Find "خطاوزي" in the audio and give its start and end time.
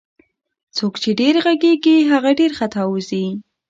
2.59-3.25